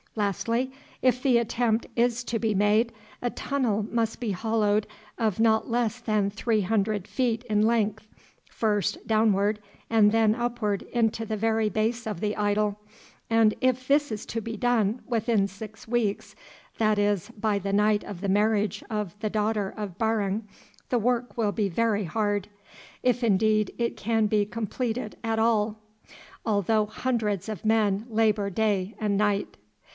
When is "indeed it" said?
23.23-23.95